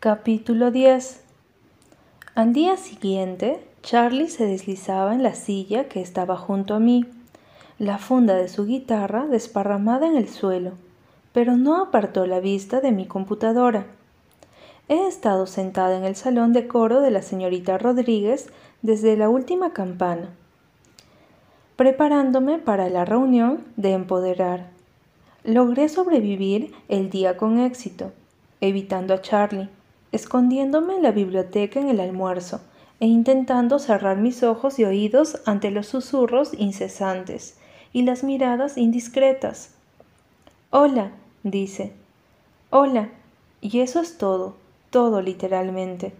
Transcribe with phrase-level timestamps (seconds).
[0.00, 1.24] Capítulo 10
[2.36, 7.04] Al día siguiente, Charlie se deslizaba en la silla que estaba junto a mí,
[7.80, 10.74] la funda de su guitarra desparramada en el suelo,
[11.32, 13.86] pero no apartó la vista de mi computadora.
[14.86, 18.52] He estado sentada en el salón de coro de la señorita Rodríguez
[18.82, 20.28] desde la última campana,
[21.74, 24.68] preparándome para la reunión de empoderar.
[25.42, 28.12] Logré sobrevivir el día con éxito,
[28.60, 29.68] evitando a Charlie
[30.12, 32.60] escondiéndome en la biblioteca en el almuerzo
[33.00, 37.56] e intentando cerrar mis ojos y oídos ante los susurros incesantes
[37.92, 39.74] y las miradas indiscretas.
[40.70, 41.92] Hola, dice.
[42.70, 43.10] Hola.
[43.60, 44.54] Y eso es todo,
[44.90, 46.12] todo literalmente.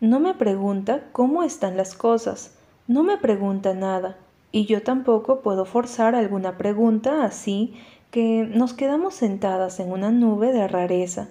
[0.00, 2.54] No me pregunta cómo están las cosas,
[2.88, 4.16] no me pregunta nada,
[4.50, 7.74] y yo tampoco puedo forzar alguna pregunta así
[8.10, 11.28] que nos quedamos sentadas en una nube de rareza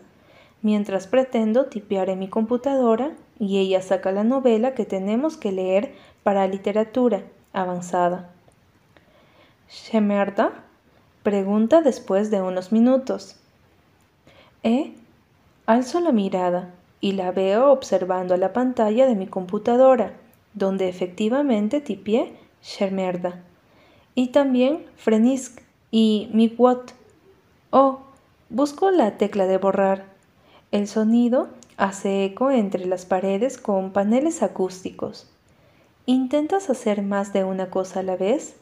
[0.61, 5.93] mientras pretendo tipear en mi computadora y ella saca la novela que tenemos que leer
[6.23, 8.29] para literatura avanzada.
[9.69, 10.51] ¿Shemerda?
[11.23, 13.35] pregunta después de unos minutos.
[14.63, 14.93] ¿Eh?
[15.65, 20.13] Alzo la mirada y la veo observando la pantalla de mi computadora,
[20.53, 23.43] donde efectivamente tipié Shemerda.
[24.15, 26.93] Y también Frenisk y Miwot.
[27.69, 27.99] Oh,
[28.49, 30.08] busco la tecla de borrar
[30.71, 35.27] el sonido hace eco entre las paredes con paneles acústicos.
[36.05, 38.55] ¿Intentas hacer más de una cosa a la vez?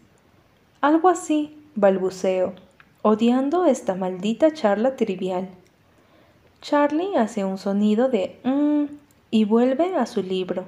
[0.82, 2.54] Algo así, balbuceo,
[3.02, 5.50] odiando esta maldita charla trivial.
[6.62, 8.86] Charlie hace un sonido de mmm
[9.32, 10.66] y vuelve a su libro.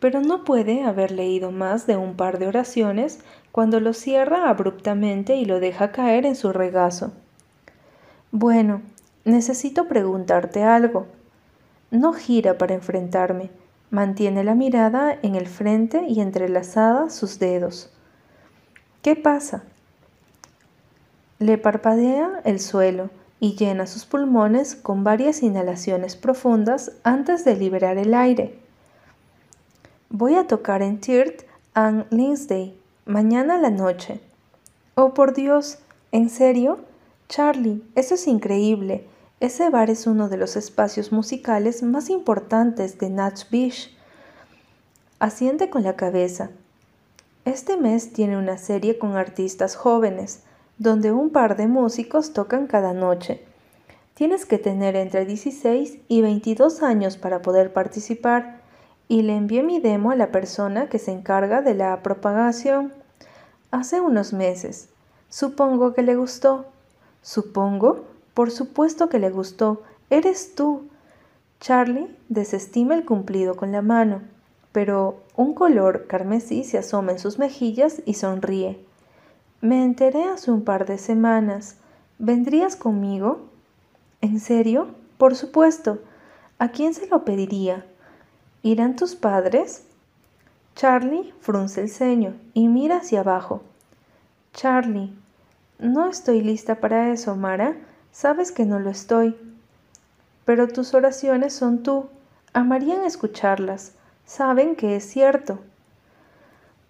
[0.00, 3.20] Pero no puede haber leído más de un par de oraciones
[3.52, 7.12] cuando lo cierra abruptamente y lo deja caer en su regazo.
[8.30, 8.82] Bueno,
[9.26, 11.08] Necesito preguntarte algo.
[11.90, 13.50] No gira para enfrentarme.
[13.90, 17.90] Mantiene la mirada en el frente y entrelazada sus dedos.
[19.02, 19.64] ¿Qué pasa?
[21.40, 23.10] Le parpadea el suelo
[23.40, 28.56] y llena sus pulmones con varias inhalaciones profundas antes de liberar el aire.
[30.08, 31.42] Voy a tocar en Tirt
[31.74, 34.20] and Lindsay mañana a la noche.
[34.94, 35.80] Oh, por Dios,
[36.12, 36.78] ¿en serio?
[37.28, 39.04] Charlie, eso es increíble.
[39.38, 43.94] Ese bar es uno de los espacios musicales más importantes de Natch Beach.
[45.18, 46.48] Asiente con la cabeza.
[47.44, 50.42] Este mes tiene una serie con artistas jóvenes,
[50.78, 53.44] donde un par de músicos tocan cada noche.
[54.14, 58.62] Tienes que tener entre 16 y 22 años para poder participar
[59.06, 62.94] y le envié mi demo a la persona que se encarga de la propagación.
[63.70, 64.88] Hace unos meses.
[65.28, 66.64] Supongo que le gustó.
[67.20, 69.82] Supongo por supuesto que le gustó.
[70.10, 70.82] Eres tú.
[71.58, 74.20] Charlie desestima el cumplido con la mano,
[74.72, 78.78] pero un color carmesí se asoma en sus mejillas y sonríe.
[79.62, 81.76] Me enteré hace un par de semanas.
[82.18, 83.40] ¿Vendrías conmigo?
[84.20, 84.88] ¿En serio?
[85.16, 86.00] Por supuesto.
[86.58, 87.86] ¿A quién se lo pediría?
[88.62, 89.84] ¿Irán tus padres?
[90.74, 93.62] Charlie frunce el ceño y mira hacia abajo.
[94.52, 95.14] Charlie,
[95.78, 97.76] no estoy lista para eso, Mara.
[98.16, 99.36] Sabes que no lo estoy.
[100.46, 102.06] Pero tus oraciones son tú.
[102.54, 103.92] Amarían escucharlas.
[104.24, 105.58] Saben que es cierto.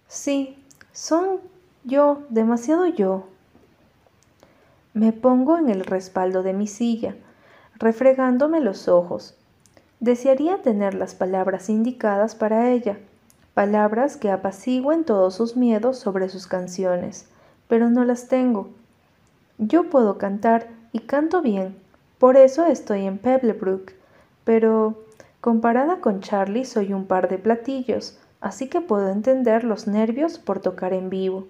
[0.07, 0.57] Sí,
[0.93, 1.41] son
[1.83, 3.27] yo, demasiado yo.
[4.93, 7.17] Me pongo en el respaldo de mi silla,
[7.75, 9.35] refregándome los ojos.
[9.99, 12.99] Desearía tener las palabras indicadas para ella,
[13.53, 17.27] palabras que apacigüen todos sus miedos sobre sus canciones,
[17.67, 18.69] pero no las tengo.
[19.57, 21.75] Yo puedo cantar y canto bien,
[22.17, 23.91] por eso estoy en Pebblebrook,
[24.43, 24.95] pero
[25.41, 30.59] comparada con Charlie soy un par de platillos, así que puedo entender los nervios por
[30.59, 31.45] tocar en vivo.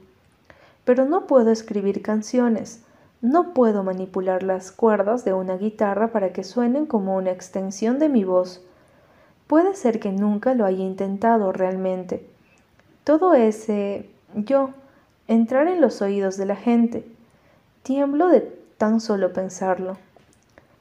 [0.84, 2.84] Pero no puedo escribir canciones,
[3.22, 8.10] no puedo manipular las cuerdas de una guitarra para que suenen como una extensión de
[8.10, 8.62] mi voz.
[9.48, 12.28] Puede ser que nunca lo haya intentado realmente.
[13.06, 14.72] Todo ese yo,
[15.30, 17.08] entrar en los oídos de la gente.
[17.84, 19.98] Tiemblo de tan solo pensarlo.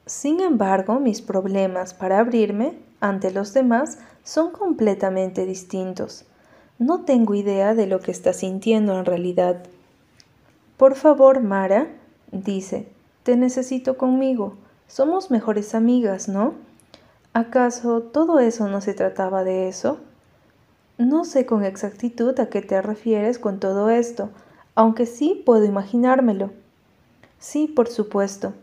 [0.05, 6.25] Sin embargo, mis problemas para abrirme ante los demás son completamente distintos.
[6.79, 9.63] No tengo idea de lo que está sintiendo en realidad.
[10.77, 11.87] Por favor, Mara,
[12.31, 12.87] dice,
[13.23, 14.55] te necesito conmigo.
[14.87, 16.53] Somos mejores amigas, ¿no?
[17.33, 19.99] ¿Acaso todo eso no se trataba de eso?
[20.97, 24.29] No sé con exactitud a qué te refieres con todo esto,
[24.73, 26.51] aunque sí puedo imaginármelo.
[27.39, 28.53] Sí, por supuesto.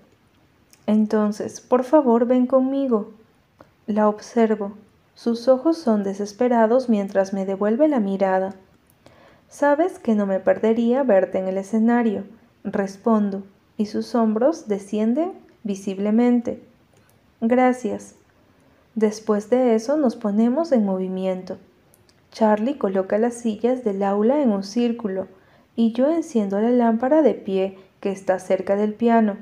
[0.86, 3.12] Entonces, por favor, ven conmigo.
[3.86, 4.72] La observo.
[5.14, 8.54] Sus ojos son desesperados mientras me devuelve la mirada.
[9.48, 12.24] Sabes que no me perdería verte en el escenario,
[12.64, 13.44] respondo,
[13.76, 15.32] y sus hombros descienden
[15.62, 16.62] visiblemente.
[17.40, 18.16] Gracias.
[18.94, 21.58] Después de eso nos ponemos en movimiento.
[22.32, 25.28] Charlie coloca las sillas del aula en un círculo
[25.76, 29.38] y yo enciendo la lámpara de pie que está cerca del piano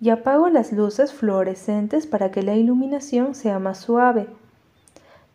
[0.00, 4.26] y apago las luces fluorescentes para que la iluminación sea más suave.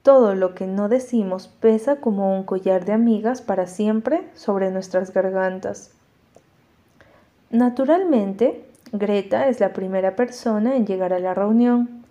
[0.04, 5.14] Todo lo que no decimos pesa como un collar de amigas para siempre sobre nuestras
[5.14, 5.92] gargantas.
[7.50, 12.04] Naturalmente, Greta es la primera persona en llegar a la reunión.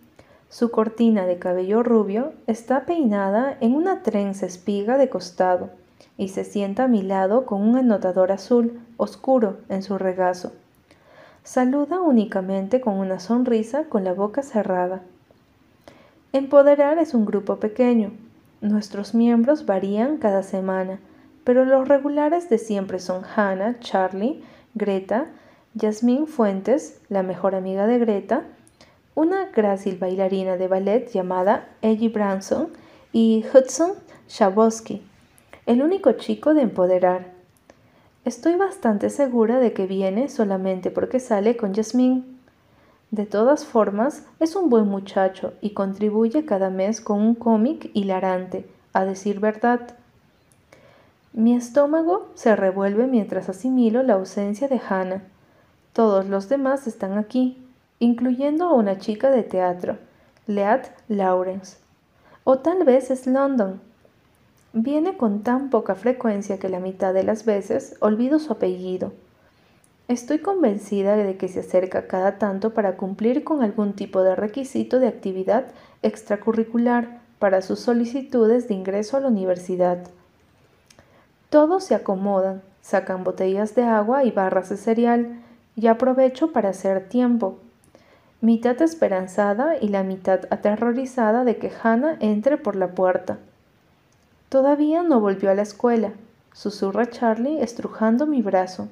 [0.48, 5.83] Su cortina de cabello rubio está peinada en una trenza espiga de costado
[6.16, 10.52] y se sienta a mi lado con un anotador azul oscuro en su regazo.
[11.42, 15.02] Saluda únicamente con una sonrisa con la boca cerrada.
[16.32, 18.12] Empoderar es un grupo pequeño.
[18.60, 20.98] Nuestros miembros varían cada semana,
[21.44, 24.42] pero los regulares de siempre son Hannah, Charlie,
[24.74, 25.26] Greta,
[25.78, 28.42] Jasmine Fuentes, la mejor amiga de Greta,
[29.14, 32.68] una grácil bailarina de ballet llamada Ellie Branson
[33.12, 33.92] y Hudson
[34.28, 35.02] Shabosky,
[35.66, 37.32] el único chico de empoderar.
[38.24, 42.22] Estoy bastante segura de que viene solamente porque sale con Jasmine.
[43.10, 48.68] De todas formas, es un buen muchacho y contribuye cada mes con un cómic hilarante,
[48.92, 49.80] a decir verdad.
[51.32, 55.22] Mi estómago se revuelve mientras asimilo la ausencia de Hannah.
[55.92, 57.58] Todos los demás están aquí,
[57.98, 59.96] incluyendo a una chica de teatro,
[60.46, 61.78] Leat Lawrence.
[62.44, 63.80] O tal vez es London,
[64.76, 69.12] Viene con tan poca frecuencia que la mitad de las veces olvido su apellido.
[70.08, 74.98] Estoy convencida de que se acerca cada tanto para cumplir con algún tipo de requisito
[74.98, 75.66] de actividad
[76.02, 80.08] extracurricular para sus solicitudes de ingreso a la universidad.
[81.50, 85.40] Todos se acomodan, sacan botellas de agua y barras de cereal,
[85.76, 87.58] y aprovecho para hacer tiempo.
[88.40, 93.38] Mitad esperanzada y la mitad aterrorizada de que Hannah entre por la puerta.
[94.54, 96.12] Todavía no volvió a la escuela,
[96.52, 98.86] susurra Charlie estrujando mi brazo.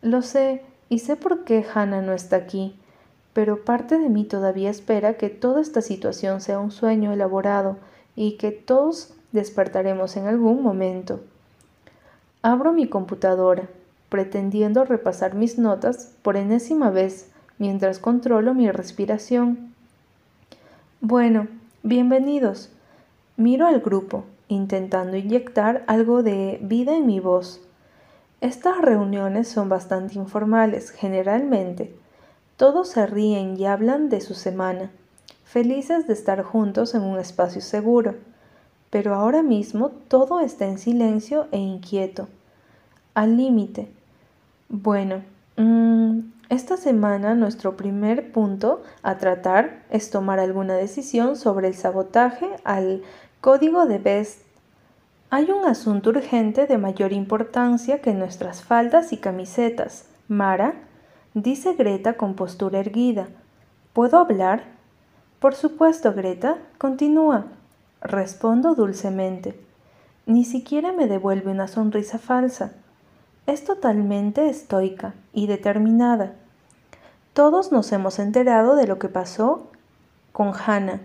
[0.00, 2.76] Lo sé, y sé por qué Hannah no está aquí,
[3.32, 7.78] pero parte de mí todavía espera que toda esta situación sea un sueño elaborado
[8.14, 11.18] y que todos despertaremos en algún momento.
[12.40, 13.68] Abro mi computadora,
[14.08, 17.28] pretendiendo repasar mis notas por enésima vez
[17.58, 19.74] mientras controlo mi respiración.
[21.00, 21.48] Bueno,
[21.82, 22.70] bienvenidos.
[23.36, 27.60] Miro al grupo intentando inyectar algo de vida en mi voz.
[28.40, 31.94] Estas reuniones son bastante informales, generalmente.
[32.56, 34.90] Todos se ríen y hablan de su semana,
[35.44, 38.14] felices de estar juntos en un espacio seguro.
[38.90, 42.28] Pero ahora mismo todo está en silencio e inquieto,
[43.14, 43.90] al límite.
[44.68, 45.22] Bueno,
[45.56, 46.18] mm,
[46.50, 53.02] esta semana nuestro primer punto a tratar es tomar alguna decisión sobre el sabotaje al
[53.44, 54.40] Código de Best.
[55.28, 60.06] Hay un asunto urgente de mayor importancia que nuestras faldas y camisetas.
[60.28, 60.76] Mara,
[61.34, 63.28] dice Greta con postura erguida.
[63.92, 64.64] ¿Puedo hablar?
[65.40, 67.48] Por supuesto, Greta, continúa.
[68.00, 69.60] Respondo dulcemente.
[70.24, 72.72] Ni siquiera me devuelve una sonrisa falsa.
[73.44, 76.32] Es totalmente estoica y determinada.
[77.34, 79.70] Todos nos hemos enterado de lo que pasó
[80.32, 81.02] con Hannah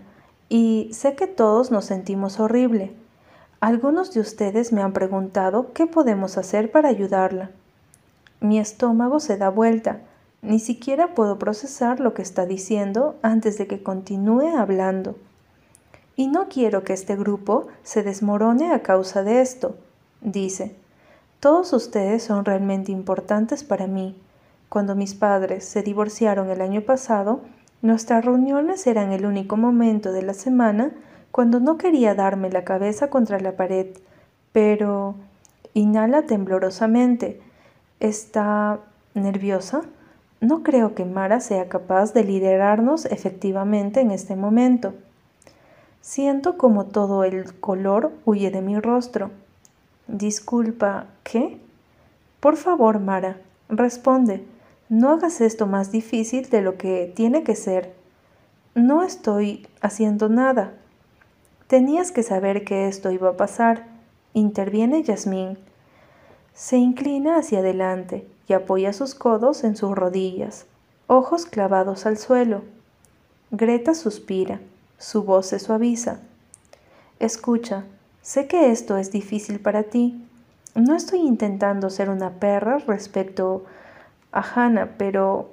[0.50, 2.92] y sé que todos nos sentimos horrible.
[3.60, 7.50] Algunos de ustedes me han preguntado qué podemos hacer para ayudarla.
[8.40, 10.00] Mi estómago se da vuelta.
[10.42, 15.16] Ni siquiera puedo procesar lo que está diciendo antes de que continúe hablando.
[16.16, 19.76] Y no quiero que este grupo se desmorone a causa de esto,
[20.20, 20.74] dice.
[21.38, 24.20] Todos ustedes son realmente importantes para mí.
[24.68, 27.40] Cuando mis padres se divorciaron el año pasado,
[27.82, 30.90] Nuestras reuniones eran el único momento de la semana
[31.30, 33.86] cuando no quería darme la cabeza contra la pared,
[34.52, 35.14] pero
[35.72, 37.40] inhala temblorosamente.
[37.98, 38.80] ¿Está
[39.14, 39.82] nerviosa?
[40.40, 44.92] No creo que Mara sea capaz de liderarnos efectivamente en este momento.
[46.02, 49.30] Siento como todo el color huye de mi rostro.
[50.06, 51.58] Disculpa, ¿qué?
[52.40, 53.36] Por favor, Mara,
[53.68, 54.44] responde.
[54.90, 57.94] No hagas esto más difícil de lo que tiene que ser.
[58.74, 60.72] No estoy haciendo nada.
[61.68, 63.86] Tenías que saber que esto iba a pasar.
[64.34, 65.58] Interviene Yasmín.
[66.54, 70.66] Se inclina hacia adelante y apoya sus codos en sus rodillas,
[71.06, 72.62] ojos clavados al suelo.
[73.52, 74.60] Greta suspira.
[74.98, 76.18] Su voz se suaviza.
[77.20, 77.84] Escucha,
[78.22, 80.26] sé que esto es difícil para ti.
[80.74, 83.66] No estoy intentando ser una perra respecto
[84.32, 85.50] a Hannah, pero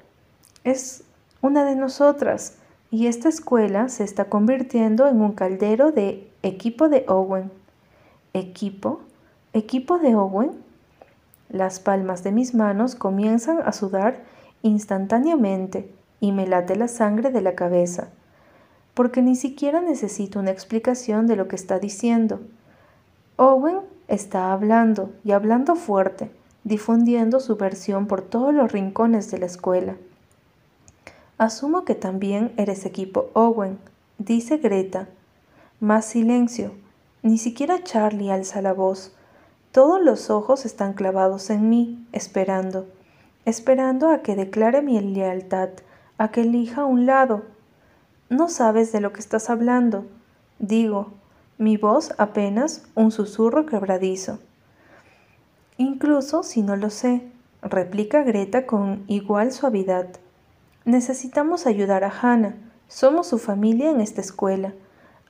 [0.63, 1.03] es
[1.41, 2.57] una de nosotras
[2.89, 7.51] y esta escuela se está convirtiendo en un caldero de equipo de Owen.
[8.34, 9.01] ¿Equipo?
[9.53, 10.51] ¿Equipo de Owen?
[11.50, 14.24] Las palmas de mis manos comienzan a sudar
[14.62, 18.10] instantáneamente y me late la sangre de la cabeza,
[18.93, 22.39] porque ni siquiera necesito una explicación de lo que está diciendo.
[23.36, 26.31] Owen está hablando y hablando fuerte,
[26.67, 29.95] difundiendo su versión por todos los rincones de la escuela.
[31.38, 33.79] Asumo que también eres equipo Owen,
[34.17, 35.07] dice Greta.
[35.79, 36.74] Más silencio.
[37.24, 39.13] Ni siquiera Charlie alza la voz.
[39.71, 42.86] Todos los ojos están clavados en mí, esperando,
[43.45, 45.69] esperando a que declare mi lealtad,
[46.17, 47.43] a que elija un lado.
[48.29, 50.05] No sabes de lo que estás hablando,
[50.59, 51.13] digo,
[51.57, 54.39] mi voz apenas un susurro quebradizo.
[55.77, 57.22] Incluso si no lo sé,
[57.62, 60.07] replica Greta con igual suavidad.
[60.86, 62.55] Necesitamos ayudar a Hannah.
[62.88, 64.74] Somos su familia en esta escuela.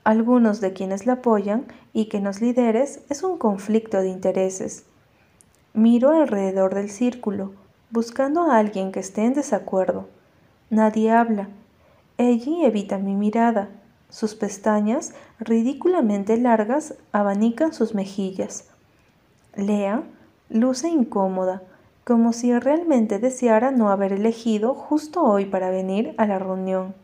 [0.04, 4.84] Algunos de quienes la apoyan y que nos lideres es un conflicto de intereses.
[5.74, 7.52] Miro alrededor del círculo,
[7.90, 10.08] buscando a alguien que esté en desacuerdo.
[10.70, 11.48] Nadie habla.
[12.16, 13.68] Ellie evita mi mirada.
[14.08, 18.64] Sus pestañas, ridículamente largas, abanican sus mejillas.
[19.54, 20.04] Lea
[20.50, 21.62] luce incómoda,
[22.04, 26.94] como si realmente deseara no haber elegido justo hoy para venir a la reunión.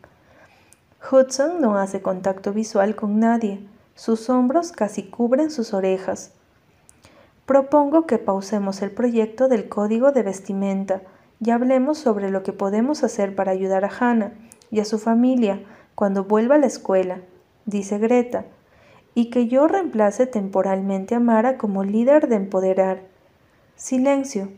[1.11, 3.61] Hudson no hace contacto visual con nadie,
[3.95, 6.33] sus hombros casi cubren sus orejas.
[7.45, 11.03] Propongo que pausemos el proyecto del código de vestimenta
[11.39, 14.33] y hablemos sobre lo que podemos hacer para ayudar a Hannah
[14.71, 15.61] y a su familia
[15.95, 17.19] cuando vuelva a la escuela,
[17.67, 18.47] dice Greta,
[19.15, 23.14] y que yo reemplace temporalmente a Mara como líder de empoderar.
[23.77, 24.51] Silencio,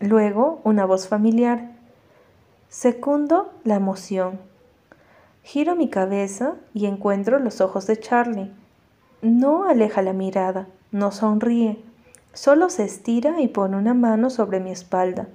[0.00, 1.70] Luego, una voz familiar.
[2.68, 4.40] Secundo, la emoción.
[5.42, 8.52] Giro mi cabeza y encuentro los ojos de Charlie.
[9.22, 11.78] No aleja la mirada, no sonríe,
[12.34, 15.28] solo se estira y pone una mano sobre mi espalda.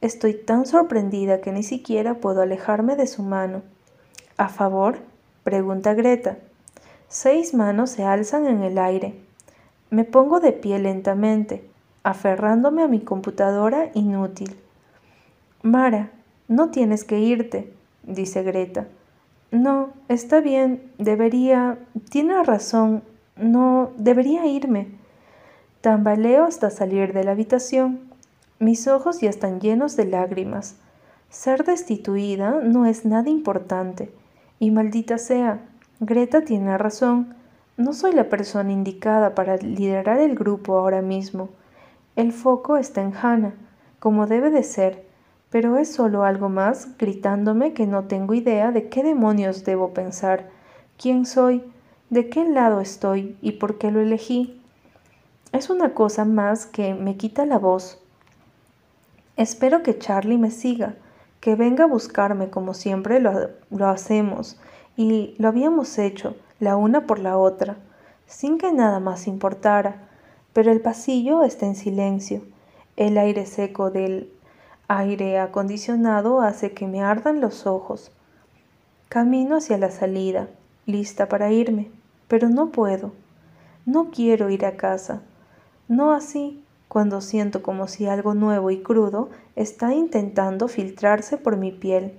[0.00, 3.62] Estoy tan sorprendida que ni siquiera puedo alejarme de su mano.
[4.38, 4.98] ¿A favor?
[5.44, 6.38] pregunta Greta.
[7.08, 9.14] Seis manos se alzan en el aire.
[9.90, 11.73] Me pongo de pie lentamente
[12.04, 14.54] aferrándome a mi computadora inútil.
[15.62, 16.10] Mara,
[16.46, 18.86] no tienes que irte, dice Greta.
[19.50, 21.78] No, está bien, debería...
[22.10, 23.02] Tiene razón,
[23.36, 24.88] no, debería irme.
[25.80, 28.00] Tambaleo hasta salir de la habitación.
[28.58, 30.76] Mis ojos ya están llenos de lágrimas.
[31.30, 34.12] Ser destituida no es nada importante.
[34.58, 35.60] Y maldita sea,
[36.00, 37.34] Greta tiene razón.
[37.76, 41.48] No soy la persona indicada para liderar el grupo ahora mismo.
[42.16, 43.54] El foco está en Hannah,
[43.98, 45.04] como debe de ser,
[45.50, 50.48] pero es solo algo más gritándome que no tengo idea de qué demonios debo pensar,
[50.96, 51.64] quién soy,
[52.10, 54.62] de qué lado estoy y por qué lo elegí.
[55.50, 57.98] Es una cosa más que me quita la voz.
[59.36, 60.94] Espero que Charlie me siga,
[61.40, 64.56] que venga a buscarme como siempre lo, lo hacemos
[64.96, 67.76] y lo habíamos hecho, la una por la otra,
[68.26, 70.08] sin que nada más importara
[70.54, 72.40] pero el pasillo está en silencio.
[72.96, 74.32] El aire seco del
[74.88, 78.12] aire acondicionado hace que me ardan los ojos.
[79.10, 80.48] Camino hacia la salida,
[80.86, 81.90] lista para irme,
[82.28, 83.12] pero no puedo.
[83.84, 85.20] No quiero ir a casa.
[85.88, 91.72] No así cuando siento como si algo nuevo y crudo está intentando filtrarse por mi
[91.72, 92.14] piel.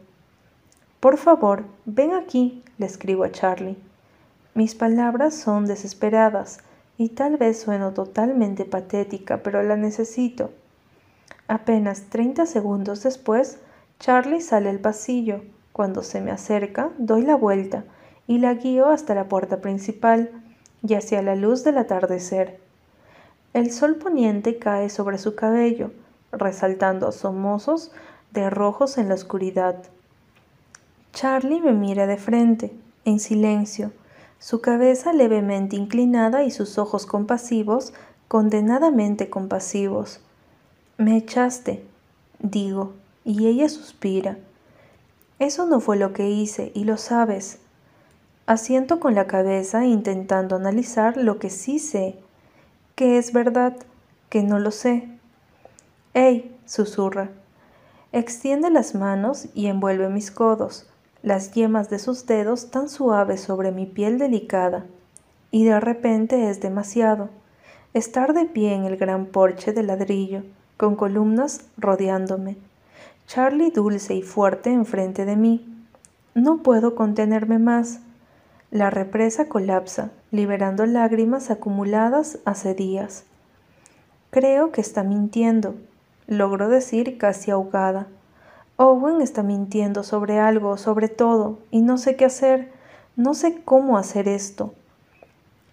[1.00, 3.78] Por favor, ven aquí, le escribo a Charlie.
[4.54, 6.60] Mis palabras son desesperadas,
[6.98, 10.52] y tal vez sueno totalmente patética, pero la necesito.
[11.48, 13.60] Apenas 30 segundos después,
[14.00, 15.42] Charlie sale al pasillo.
[15.74, 17.84] Cuando se me acerca, doy la vuelta
[18.28, 20.32] y la guío hasta la puerta principal
[20.82, 22.60] y hacia la luz del atardecer.
[23.54, 25.92] El sol poniente cae sobre su cabello,
[26.32, 27.92] resaltando asomosos
[28.32, 29.84] de rojos en la oscuridad.
[31.14, 32.74] Charlie me mira de frente,
[33.06, 33.92] en silencio,
[34.40, 37.94] su cabeza levemente inclinada y sus ojos compasivos,
[38.28, 40.20] condenadamente compasivos.
[40.98, 41.86] Me echaste,
[42.40, 44.38] digo, y ella suspira.
[45.40, 47.60] Eso no fue lo que hice, y lo sabes.
[48.46, 52.16] Asiento con la cabeza intentando analizar lo que sí sé,
[52.96, 53.76] que es verdad,
[54.30, 55.10] que no lo sé.
[56.14, 56.56] ¡Ey!
[56.66, 57.30] susurra.
[58.12, 60.88] Extiende las manos y envuelve mis codos.
[61.26, 64.86] Las yemas de sus dedos tan suaves sobre mi piel delicada.
[65.50, 67.30] Y de repente es demasiado.
[67.96, 70.44] Estar de pie en el gran porche de ladrillo,
[70.78, 72.58] con columnas rodeándome.
[73.26, 75.68] Charlie dulce y fuerte enfrente de mí.
[76.36, 78.02] No puedo contenerme más.
[78.70, 83.24] La represa colapsa, liberando lágrimas acumuladas hace días.
[84.30, 85.74] Creo que está mintiendo,
[86.28, 88.06] logro decir casi ahogada.
[88.78, 92.74] Owen está mintiendo sobre algo, sobre todo, y no sé qué hacer,
[93.16, 94.74] no sé cómo hacer esto.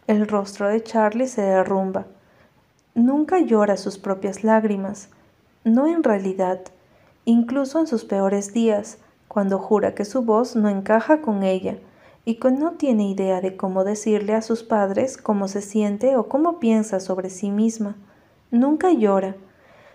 [0.06, 2.06] El rostro de Charlie se derrumba.
[2.94, 5.08] Nunca llora sus propias lágrimas,
[5.64, 6.60] no en realidad,
[7.24, 11.78] incluso en sus peores días, cuando jura que su voz no encaja con ella
[12.24, 16.28] y que no tiene idea de cómo decirle a sus padres cómo se siente o
[16.28, 17.96] cómo piensa sobre sí misma.
[18.52, 19.34] Nunca llora.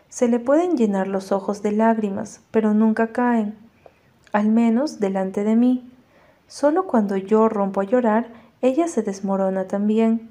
[0.10, 3.56] Se le pueden llenar los ojos de lágrimas, pero nunca caen,
[4.32, 5.92] al menos delante de mí.
[6.48, 8.28] Solo cuando yo rompo a llorar,
[8.62, 10.30] ella se desmorona también.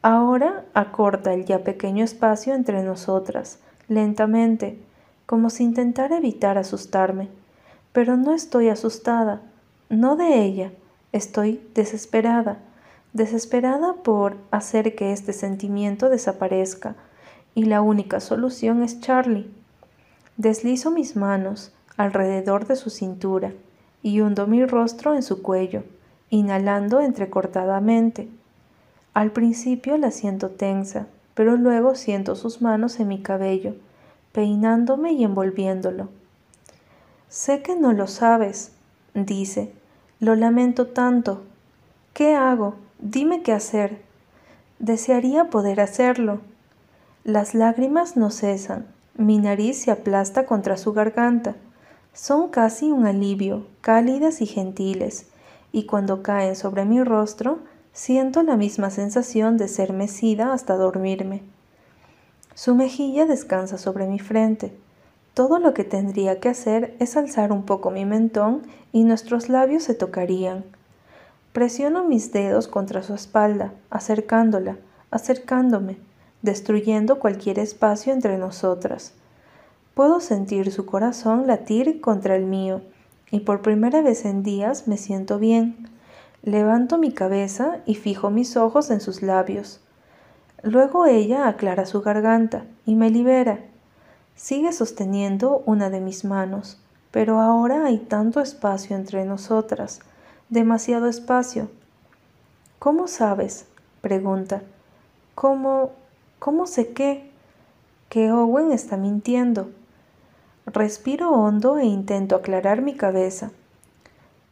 [0.00, 4.80] Ahora acorta el ya pequeño espacio entre nosotras, lentamente,
[5.26, 7.28] como si intentara evitar asustarme.
[7.92, 9.42] Pero no estoy asustada,
[9.90, 10.72] no de ella,
[11.12, 12.58] estoy desesperada,
[13.12, 16.96] desesperada por hacer que este sentimiento desaparezca,
[17.54, 19.50] y la única solución es Charlie.
[20.36, 23.52] Deslizo mis manos alrededor de su cintura
[24.02, 25.84] y hundo mi rostro en su cuello,
[26.30, 28.28] inhalando entrecortadamente.
[29.14, 33.74] Al principio la siento tensa, pero luego siento sus manos en mi cabello,
[34.32, 36.08] peinándome y envolviéndolo.
[37.28, 38.72] Sé que no lo sabes,
[39.14, 39.72] dice.
[40.20, 41.42] Lo lamento tanto.
[42.12, 42.76] ¿Qué hago?
[42.98, 44.02] Dime qué hacer.
[44.78, 46.40] Desearía poder hacerlo.
[47.24, 48.84] Las lágrimas no cesan.
[49.16, 51.54] Mi nariz se aplasta contra su garganta.
[52.12, 55.28] Son casi un alivio, cálidas y gentiles,
[55.70, 57.60] y cuando caen sobre mi rostro,
[57.92, 61.42] siento la misma sensación de ser mecida hasta dormirme.
[62.54, 64.76] Su mejilla descansa sobre mi frente.
[65.32, 69.84] Todo lo que tendría que hacer es alzar un poco mi mentón y nuestros labios
[69.84, 70.64] se tocarían.
[71.52, 74.78] Presiono mis dedos contra su espalda, acercándola,
[75.12, 75.98] acercándome,
[76.42, 79.14] destruyendo cualquier espacio entre nosotras.
[79.94, 82.82] Puedo sentir su corazón latir contra el mío
[83.30, 85.88] y por primera vez en días me siento bien.
[86.42, 89.80] Levanto mi cabeza y fijo mis ojos en sus labios.
[90.62, 93.60] Luego ella aclara su garganta y me libera.
[94.34, 96.78] Sigue sosteniendo una de mis manos,
[97.10, 100.00] pero ahora hay tanto espacio entre nosotras,
[100.48, 101.68] demasiado espacio.
[102.78, 103.66] ¿Cómo sabes?
[104.00, 104.62] pregunta.
[105.34, 105.92] ¿Cómo?
[106.42, 107.30] ¿Cómo sé qué?
[108.08, 109.70] Que Owen está mintiendo.
[110.66, 113.52] Respiro hondo e intento aclarar mi cabeza.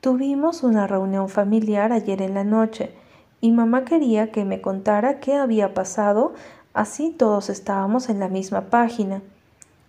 [0.00, 2.94] Tuvimos una reunión familiar ayer en la noche
[3.40, 6.32] y mamá quería que me contara qué había pasado,
[6.74, 9.20] así todos estábamos en la misma página.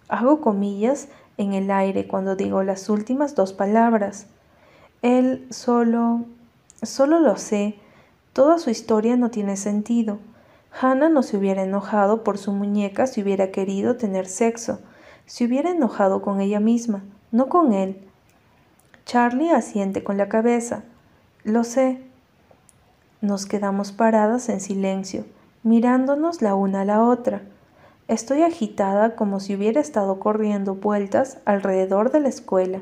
[0.07, 4.25] Hago comillas en el aire cuando digo las últimas dos palabras.
[5.03, 6.21] Él solo...
[6.81, 7.75] solo lo sé.
[8.33, 10.17] Toda su historia no tiene sentido.
[10.79, 14.79] Hannah no se hubiera enojado por su muñeca si hubiera querido tener sexo.
[15.25, 18.07] Se hubiera enojado con ella misma, no con él.
[19.05, 20.83] Charlie asiente con la cabeza.
[21.43, 22.01] Lo sé,
[23.21, 25.25] nos quedamos paradas en silencio,
[25.63, 27.43] mirándonos la una a la otra.
[28.07, 32.81] Estoy agitada como si hubiera estado corriendo vueltas alrededor de la escuela.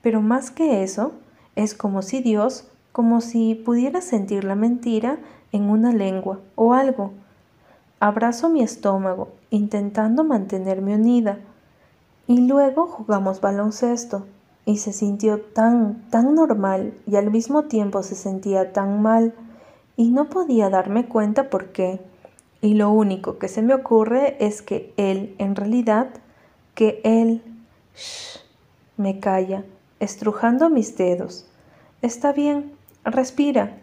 [0.00, 1.12] Pero más que eso,
[1.56, 5.18] es como si Dios, como si pudiera sentir la mentira
[5.52, 7.12] en una lengua o algo.
[8.00, 11.38] Abrazo mi estómago, intentando mantenerme unida.
[12.26, 14.26] Y luego jugamos baloncesto
[14.64, 19.34] y se sintió tan, tan normal y al mismo tiempo se sentía tan mal
[19.96, 22.00] y no podía darme cuenta por qué.
[22.60, 26.08] Y lo único que se me ocurre es que él, en realidad,
[26.74, 27.42] que él,
[27.94, 28.38] shh,
[28.96, 29.64] me calla,
[30.00, 31.46] estrujando mis dedos.
[32.02, 32.72] Está bien,
[33.04, 33.78] respira.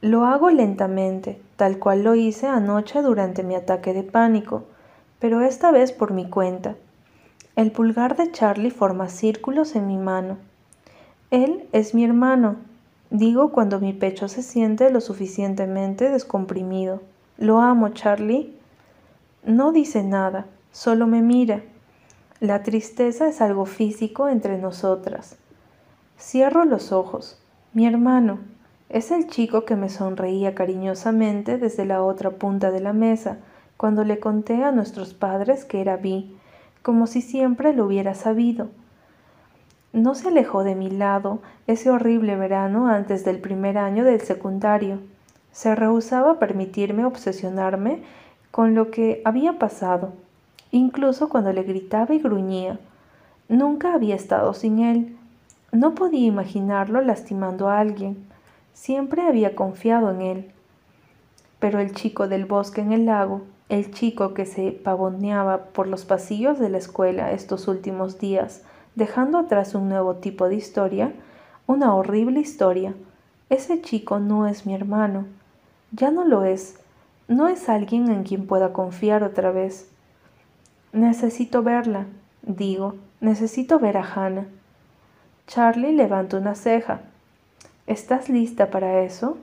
[0.00, 4.62] Lo hago lentamente, tal cual lo hice anoche durante mi ataque de pánico,
[5.18, 6.76] pero esta vez por mi cuenta.
[7.56, 10.36] El pulgar de Charlie forma círculos en mi mano.
[11.32, 12.58] Él es mi hermano,
[13.10, 17.02] digo cuando mi pecho se siente lo suficientemente descomprimido.
[17.36, 18.54] Lo amo, Charlie.
[19.42, 21.62] No dice nada, solo me mira.
[22.38, 25.34] La tristeza es algo físico entre nosotras.
[26.20, 27.40] Cierro los ojos.
[27.72, 28.38] Mi hermano
[28.88, 33.38] es el chico que me sonreía cariñosamente desde la otra punta de la mesa
[33.76, 36.38] cuando le conté a nuestros padres que era Vi
[36.88, 38.68] como si siempre lo hubiera sabido.
[39.92, 44.98] No se alejó de mi lado ese horrible verano antes del primer año del secundario.
[45.52, 48.02] Se rehusaba a permitirme obsesionarme
[48.50, 50.12] con lo que había pasado,
[50.70, 52.78] incluso cuando le gritaba y gruñía.
[53.48, 55.16] Nunca había estado sin él.
[55.72, 58.27] No podía imaginarlo lastimando a alguien.
[58.78, 60.52] Siempre había confiado en él.
[61.58, 66.04] Pero el chico del bosque en el lago, el chico que se pavoneaba por los
[66.04, 68.62] pasillos de la escuela estos últimos días,
[68.94, 71.12] dejando atrás un nuevo tipo de historia,
[71.66, 72.94] una horrible historia.
[73.50, 75.26] Ese chico no es mi hermano.
[75.90, 76.78] Ya no lo es.
[77.26, 79.90] No es alguien en quien pueda confiar otra vez.
[80.92, 82.06] Necesito verla,
[82.42, 84.46] digo, necesito ver a Hannah.
[85.48, 87.07] Charlie levanta una ceja.
[87.88, 89.38] ¿Estás lista para eso?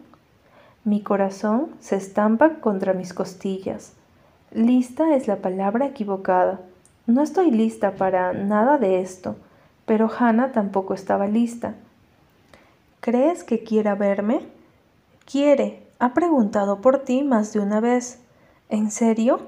[0.84, 3.94] Mi corazón se estampa contra mis costillas.
[4.52, 6.60] Lista es la palabra equivocada.
[7.08, 9.36] No estoy lista para nada de esto,
[9.88, 11.74] pero Hannah tampoco estaba lista.
[13.00, 14.42] ¿Crees que quiera verme?
[15.26, 15.82] Quiere.
[15.98, 18.20] Ha preguntado por ti más de una vez.
[18.70, 19.40] ¿En serio?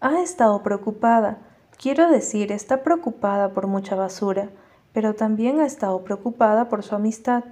[0.00, 1.36] Ha estado preocupada.
[1.76, 4.48] Quiero decir, está preocupada por mucha basura,
[4.94, 7.44] pero también ha estado preocupada por su amistad.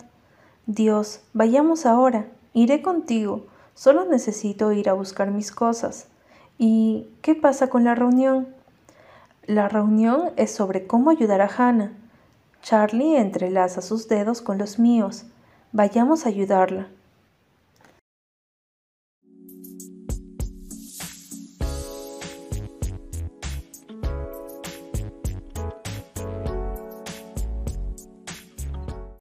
[0.70, 2.26] Dios, vayamos ahora.
[2.52, 3.46] Iré contigo.
[3.72, 6.09] Solo necesito ir a buscar mis cosas.
[6.59, 8.48] ¿Y qué pasa con la reunión?
[9.46, 11.92] La reunión es sobre cómo ayudar a Hannah.
[12.61, 15.24] Charlie entrelaza sus dedos con los míos.
[15.72, 16.88] Vayamos a ayudarla.